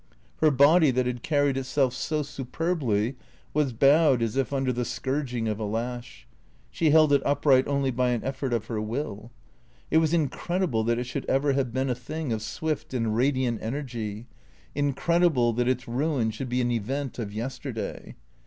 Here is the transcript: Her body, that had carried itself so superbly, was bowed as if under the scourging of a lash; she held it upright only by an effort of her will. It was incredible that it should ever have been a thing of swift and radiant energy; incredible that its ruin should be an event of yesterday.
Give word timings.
Her 0.37 0.49
body, 0.49 0.89
that 0.89 1.05
had 1.05 1.21
carried 1.21 1.57
itself 1.57 1.93
so 1.93 2.23
superbly, 2.23 3.17
was 3.53 3.71
bowed 3.71 4.23
as 4.23 4.35
if 4.35 4.51
under 4.51 4.73
the 4.73 4.83
scourging 4.83 5.47
of 5.47 5.59
a 5.59 5.63
lash; 5.63 6.27
she 6.71 6.89
held 6.89 7.13
it 7.13 7.21
upright 7.23 7.67
only 7.67 7.91
by 7.91 8.09
an 8.09 8.23
effort 8.23 8.51
of 8.51 8.65
her 8.65 8.81
will. 8.81 9.29
It 9.91 9.99
was 9.99 10.11
incredible 10.11 10.83
that 10.85 10.97
it 10.97 11.03
should 11.03 11.27
ever 11.27 11.53
have 11.53 11.71
been 11.71 11.91
a 11.91 11.93
thing 11.93 12.33
of 12.33 12.41
swift 12.41 12.95
and 12.95 13.15
radiant 13.15 13.61
energy; 13.61 14.25
incredible 14.73 15.53
that 15.53 15.67
its 15.69 15.87
ruin 15.87 16.31
should 16.31 16.49
be 16.49 16.61
an 16.61 16.71
event 16.71 17.19
of 17.19 17.31
yesterday. 17.31 18.15